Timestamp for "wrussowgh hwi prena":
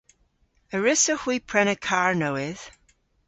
0.79-1.75